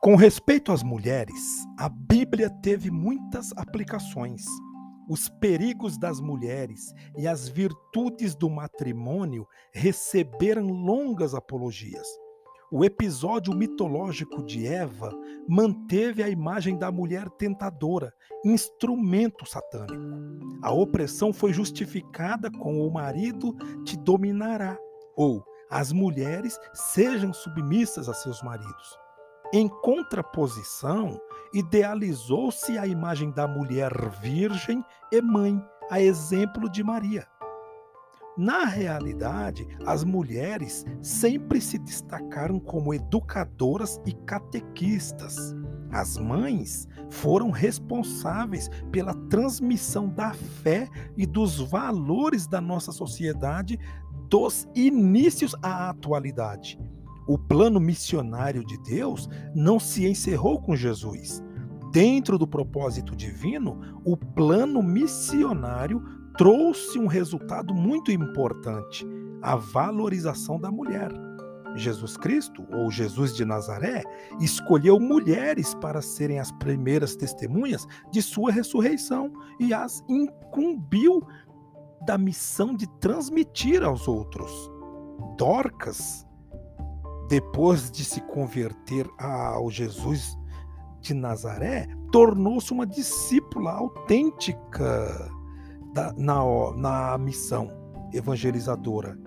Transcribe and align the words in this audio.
Com 0.00 0.14
respeito 0.14 0.70
às 0.70 0.80
mulheres, 0.80 1.66
a 1.76 1.88
Bíblia 1.88 2.48
teve 2.48 2.88
muitas 2.88 3.50
aplicações. 3.56 4.44
Os 5.08 5.28
perigos 5.28 5.98
das 5.98 6.20
mulheres 6.20 6.94
e 7.16 7.26
as 7.26 7.48
virtudes 7.48 8.36
do 8.36 8.48
matrimônio 8.48 9.44
receberam 9.74 10.68
longas 10.68 11.34
apologias. 11.34 12.06
O 12.70 12.84
episódio 12.84 13.52
mitológico 13.52 14.40
de 14.44 14.68
Eva 14.68 15.12
manteve 15.48 16.22
a 16.22 16.28
imagem 16.28 16.78
da 16.78 16.92
mulher 16.92 17.28
tentadora, 17.30 18.12
instrumento 18.44 19.44
satânico. 19.46 19.96
A 20.62 20.72
opressão 20.72 21.32
foi 21.32 21.52
justificada 21.52 22.52
com 22.52 22.86
o 22.86 22.92
marido 22.92 23.52
te 23.84 23.96
dominará, 23.96 24.78
ou 25.16 25.42
as 25.68 25.90
mulheres 25.90 26.56
sejam 26.72 27.32
submissas 27.32 28.08
a 28.08 28.14
seus 28.14 28.40
maridos. 28.44 29.07
Em 29.50 29.66
contraposição, 29.66 31.18
idealizou-se 31.54 32.76
a 32.76 32.86
imagem 32.86 33.30
da 33.30 33.48
mulher 33.48 33.90
virgem 34.20 34.84
e 35.10 35.22
mãe, 35.22 35.58
a 35.90 36.02
exemplo 36.02 36.68
de 36.68 36.84
Maria. 36.84 37.26
Na 38.36 38.66
realidade, 38.66 39.66
as 39.86 40.04
mulheres 40.04 40.84
sempre 41.00 41.62
se 41.62 41.78
destacaram 41.78 42.60
como 42.60 42.92
educadoras 42.92 43.98
e 44.04 44.12
catequistas. 44.12 45.56
As 45.90 46.18
mães 46.18 46.86
foram 47.08 47.50
responsáveis 47.50 48.68
pela 48.92 49.14
transmissão 49.30 50.10
da 50.10 50.34
fé 50.34 50.90
e 51.16 51.24
dos 51.24 51.58
valores 51.58 52.46
da 52.46 52.60
nossa 52.60 52.92
sociedade 52.92 53.78
dos 54.28 54.68
inícios 54.74 55.54
à 55.62 55.88
atualidade 55.88 56.78
o 57.28 57.36
plano 57.36 57.78
missionário 57.78 58.64
de 58.64 58.78
Deus 58.78 59.28
não 59.54 59.78
se 59.78 60.08
encerrou 60.08 60.60
com 60.60 60.74
Jesus. 60.74 61.44
Dentro 61.92 62.38
do 62.38 62.46
propósito 62.46 63.14
divino, 63.14 64.00
o 64.04 64.16
plano 64.16 64.82
missionário 64.82 66.02
trouxe 66.38 66.98
um 66.98 67.06
resultado 67.06 67.74
muito 67.74 68.10
importante: 68.10 69.06
a 69.42 69.54
valorização 69.56 70.58
da 70.58 70.70
mulher. 70.70 71.10
Jesus 71.76 72.16
Cristo, 72.16 72.66
ou 72.72 72.90
Jesus 72.90 73.36
de 73.36 73.44
Nazaré, 73.44 74.02
escolheu 74.40 74.98
mulheres 74.98 75.74
para 75.74 76.00
serem 76.00 76.38
as 76.38 76.50
primeiras 76.52 77.14
testemunhas 77.14 77.86
de 78.10 78.22
sua 78.22 78.50
ressurreição 78.50 79.30
e 79.60 79.74
as 79.74 80.02
incumbiu 80.08 81.22
da 82.06 82.16
missão 82.16 82.74
de 82.74 82.86
transmitir 82.98 83.84
aos 83.84 84.08
outros. 84.08 84.50
Dorcas 85.36 86.26
depois 87.28 87.90
de 87.90 88.04
se 88.04 88.20
converter 88.22 89.06
ao 89.18 89.70
Jesus 89.70 90.36
de 91.00 91.14
Nazaré, 91.14 91.86
tornou-se 92.10 92.72
uma 92.72 92.86
discípula 92.86 93.72
autêntica 93.72 95.30
da, 95.92 96.12
na, 96.14 96.40
na 96.76 97.18
missão 97.18 97.68
evangelizadora. 98.12 99.18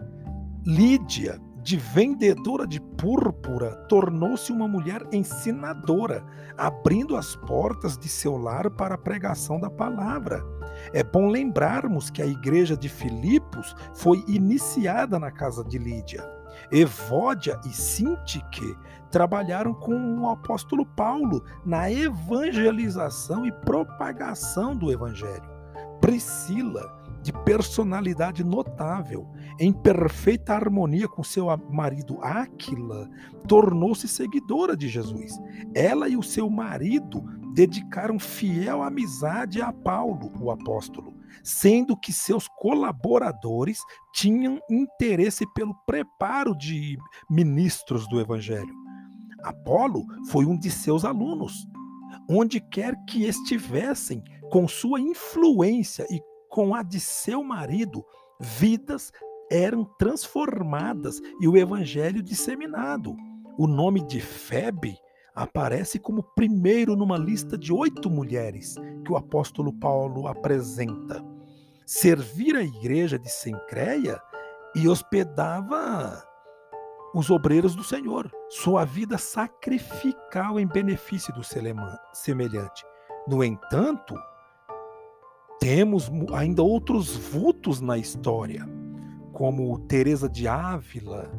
Lídia, 0.65 1.39
de 1.63 1.77
vendedora 1.77 2.65
de 2.65 2.81
púrpura, 2.81 3.75
tornou-se 3.87 4.51
uma 4.51 4.67
mulher 4.67 5.07
ensinadora, 5.11 6.25
abrindo 6.57 7.15
as 7.15 7.35
portas 7.35 7.97
de 7.97 8.09
seu 8.09 8.35
lar 8.35 8.69
para 8.71 8.95
a 8.95 8.97
pregação 8.97 9.59
da 9.59 9.69
palavra. 9.69 10.43
É 10.91 11.03
bom 11.03 11.27
lembrarmos 11.27 12.09
que 12.09 12.21
a 12.21 12.25
igreja 12.25 12.75
de 12.75 12.89
Filipos 12.89 13.75
foi 13.93 14.23
iniciada 14.27 15.19
na 15.19 15.29
casa 15.29 15.63
de 15.63 15.77
Lídia. 15.77 16.40
Evódia 16.71 17.59
e 17.65 17.69
Sintique 17.69 18.75
trabalharam 19.09 19.73
com 19.73 20.19
o 20.19 20.29
apóstolo 20.29 20.85
Paulo 20.85 21.43
na 21.65 21.91
evangelização 21.91 23.45
e 23.45 23.51
propagação 23.51 24.75
do 24.75 24.91
evangelho. 24.91 25.49
Priscila, 25.99 26.99
de 27.21 27.31
personalidade 27.31 28.43
notável, 28.43 29.27
em 29.59 29.71
perfeita 29.71 30.53
harmonia 30.53 31.07
com 31.07 31.23
seu 31.23 31.45
marido 31.69 32.17
Áquila, 32.21 33.07
tornou-se 33.47 34.07
seguidora 34.07 34.75
de 34.75 34.87
Jesus. 34.87 35.39
Ela 35.75 36.09
e 36.09 36.17
o 36.17 36.23
seu 36.23 36.49
marido 36.49 37.23
dedicaram 37.53 38.17
fiel 38.17 38.81
amizade 38.81 39.61
a 39.61 39.71
Paulo, 39.71 40.31
o 40.39 40.49
apóstolo 40.49 41.20
sendo 41.43 41.97
que 41.97 42.11
seus 42.13 42.47
colaboradores 42.59 43.79
tinham 44.13 44.59
interesse 44.69 45.45
pelo 45.53 45.75
preparo 45.85 46.55
de 46.57 46.97
ministros 47.29 48.07
do 48.07 48.19
evangelho. 48.19 48.73
Apolo 49.43 50.05
foi 50.29 50.45
um 50.45 50.57
de 50.57 50.69
seus 50.69 51.03
alunos. 51.03 51.65
Onde 52.29 52.59
quer 52.59 52.95
que 53.05 53.25
estivessem, 53.25 54.23
com 54.51 54.67
sua 54.67 54.99
influência 54.99 56.05
e 56.09 56.21
com 56.49 56.75
a 56.75 56.83
de 56.83 56.99
seu 56.99 57.43
marido, 57.43 58.05
vidas 58.39 59.11
eram 59.49 59.85
transformadas 59.97 61.19
e 61.39 61.47
o 61.47 61.57
evangelho 61.57 62.21
disseminado. 62.21 63.15
O 63.57 63.67
nome 63.67 64.05
de 64.05 64.19
Febe 64.19 64.97
aparece 65.33 65.99
como 65.99 66.23
primeiro 66.35 66.95
numa 66.95 67.17
lista 67.17 67.57
de 67.57 67.73
oito 67.73 68.09
mulheres 68.09 68.75
que 69.05 69.11
o 69.11 69.17
apóstolo 69.17 69.73
Paulo 69.73 70.27
apresenta. 70.27 71.23
Servir 71.85 72.55
a 72.55 72.63
igreja 72.63 73.17
de 73.17 73.29
Sencreia 73.29 74.21
e 74.75 74.87
hospedava 74.87 76.23
os 77.13 77.29
obreiros 77.29 77.75
do 77.75 77.83
Senhor, 77.83 78.31
sua 78.49 78.85
vida 78.85 79.17
sacrificial 79.17 80.59
em 80.59 80.65
benefício 80.65 81.33
do 81.33 81.43
semelhante. 81.43 82.85
No 83.27 83.43
entanto, 83.43 84.15
temos 85.59 86.09
ainda 86.33 86.63
outros 86.63 87.15
vultos 87.15 87.81
na 87.81 87.97
história, 87.97 88.65
como 89.33 89.79
Teresa 89.87 90.29
de 90.29 90.47
Ávila, 90.47 91.29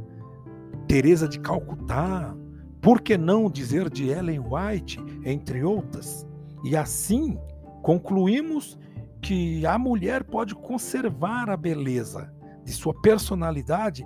Teresa 0.86 1.26
de 1.26 1.40
Calcutá, 1.40 2.36
por 2.82 3.00
que 3.00 3.16
não 3.16 3.48
dizer 3.48 3.88
de 3.88 4.08
Ellen 4.08 4.40
White, 4.40 4.98
entre 5.24 5.62
outras? 5.62 6.26
E 6.64 6.76
assim 6.76 7.38
concluímos 7.80 8.76
que 9.22 9.64
a 9.64 9.78
mulher 9.78 10.24
pode 10.24 10.52
conservar 10.56 11.48
a 11.48 11.56
beleza 11.56 12.34
de 12.64 12.72
sua 12.72 12.92
personalidade, 13.00 14.04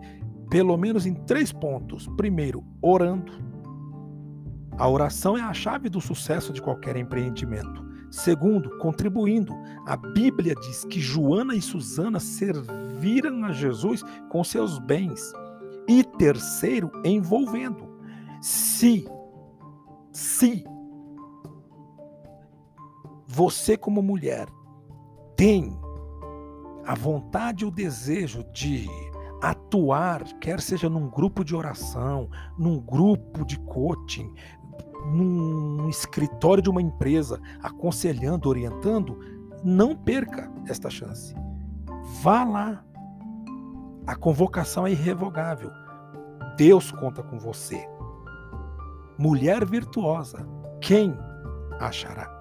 pelo 0.50 0.76
menos 0.76 1.06
em 1.06 1.14
três 1.14 1.50
pontos. 1.50 2.06
Primeiro, 2.18 2.62
orando. 2.82 3.32
A 4.76 4.86
oração 4.86 5.38
é 5.38 5.40
a 5.40 5.54
chave 5.54 5.88
do 5.88 6.00
sucesso 6.00 6.52
de 6.52 6.60
qualquer 6.60 6.96
empreendimento. 6.96 7.82
Segundo, 8.10 8.76
contribuindo. 8.76 9.54
A 9.86 9.96
Bíblia 9.96 10.54
diz 10.54 10.84
que 10.84 11.00
Joana 11.00 11.54
e 11.54 11.62
Susana 11.62 12.20
serviram 12.20 13.42
a 13.46 13.52
Jesus 13.52 14.02
com 14.28 14.44
seus 14.44 14.78
bens. 14.78 15.32
E 15.88 16.04
terceiro, 16.04 16.90
envolvendo. 17.02 17.95
Se, 18.40 19.08
se 20.12 20.64
você, 23.26 23.76
como 23.76 24.02
mulher, 24.02 24.46
tem 25.36 25.78
a 26.86 26.94
vontade 26.94 27.64
e 27.64 27.66
o 27.66 27.70
desejo 27.70 28.44
de 28.52 28.88
atuar, 29.42 30.24
quer 30.40 30.60
seja 30.60 30.88
num 30.88 31.08
grupo 31.08 31.44
de 31.44 31.54
oração, 31.54 32.30
num 32.56 32.80
grupo 32.80 33.44
de 33.44 33.58
coaching, 33.60 34.32
num 35.12 35.88
escritório 35.88 36.62
de 36.62 36.70
uma 36.70 36.80
empresa, 36.80 37.40
aconselhando, 37.62 38.48
orientando, 38.48 39.18
não 39.62 39.94
perca 39.94 40.50
esta 40.66 40.88
chance. 40.88 41.34
Vá 42.22 42.44
lá. 42.44 42.84
A 44.06 44.14
convocação 44.14 44.86
é 44.86 44.92
irrevogável. 44.92 45.70
Deus 46.56 46.90
conta 46.92 47.22
com 47.22 47.38
você. 47.38 47.86
Mulher 49.18 49.64
virtuosa, 49.64 50.46
quem 50.80 51.16
achará? 51.80 52.35